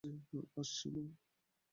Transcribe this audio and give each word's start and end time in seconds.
আসছি, 0.59 0.87
মা! 0.93 1.03